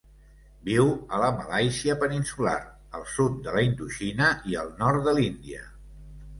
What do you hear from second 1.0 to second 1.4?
a la